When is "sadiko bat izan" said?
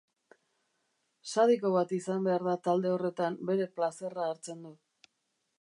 1.33-2.25